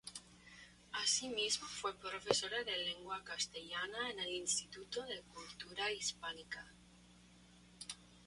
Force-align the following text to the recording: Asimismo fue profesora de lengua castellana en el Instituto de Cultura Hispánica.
Asimismo 0.93 1.67
fue 1.67 1.95
profesora 1.95 2.63
de 2.63 2.75
lengua 2.75 3.23
castellana 3.23 4.09
en 4.09 4.17
el 4.17 4.31
Instituto 4.33 5.03
de 5.03 5.21
Cultura 5.31 5.91
Hispánica. 5.91 6.67